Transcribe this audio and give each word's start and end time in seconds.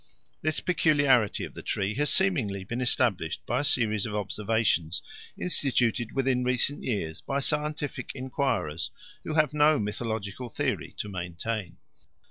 This 0.41 0.59
peculiarity 0.61 1.45
of 1.45 1.53
the 1.53 1.61
tree 1.61 1.93
has 1.93 2.09
seemingly 2.11 2.63
been 2.63 2.81
established 2.81 3.45
by 3.45 3.59
a 3.59 3.63
series 3.63 4.07
of 4.07 4.15
observations 4.15 5.03
instituted 5.37 6.11
within 6.13 6.43
recent 6.43 6.81
years 6.81 7.21
by 7.21 7.39
scientific 7.39 8.09
enquirers 8.15 8.89
who 9.23 9.35
have 9.35 9.53
no 9.53 9.77
mythological 9.77 10.49
theory 10.49 10.95
to 10.97 11.07
maintain. 11.07 11.77